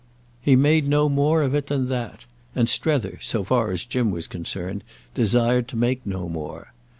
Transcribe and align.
He 0.41 0.55
made 0.55 0.87
no 0.87 1.07
more 1.09 1.43
of 1.43 1.53
it 1.53 1.67
than 1.67 1.87
that, 1.89 2.25
and 2.55 2.67
Strether, 2.67 3.19
so 3.21 3.43
far 3.43 3.69
as 3.69 3.85
Jim 3.85 4.09
was 4.09 4.25
concerned, 4.25 4.83
desired 5.13 5.67
to 5.67 5.75
make 5.77 6.03
no 6.07 6.27
more. 6.27 6.73